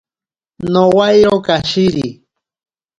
Nowairo 0.71 1.35
kashiri. 1.45 2.07